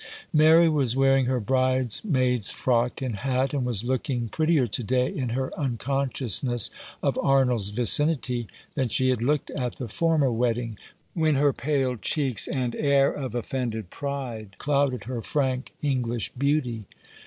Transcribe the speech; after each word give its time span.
Mary 0.33 0.67
was 0.67 0.95
wearing 0.95 1.27
her 1.27 1.39
bridesmaid's 1.39 2.49
frock 2.49 3.03
and 3.03 3.17
hat, 3.17 3.53
and 3.53 3.63
was 3.67 3.83
looking 3.83 4.29
prettier 4.29 4.65
to 4.65 4.83
day 4.83 5.07
in 5.07 5.29
her 5.29 5.53
unconsciousness 5.59 6.71
of 7.03 7.19
Arnold's 7.19 7.69
vicinity 7.69 8.47
than 8.73 8.89
she 8.89 9.09
had 9.09 9.21
looked 9.21 9.51
at 9.51 9.75
the 9.75 9.87
former 9.87 10.31
wedding, 10.31 10.75
when 11.13 11.35
her 11.35 11.53
pale 11.53 11.95
cheeks 11.97 12.47
and 12.47 12.73
air 12.77 13.11
of 13.11 13.35
offended 13.35 13.91
pride 13.91 14.55
clouded 14.57 15.03
her 15.03 15.21
frank 15.21 15.71
English 15.83 16.31
beauty. 16.31 16.85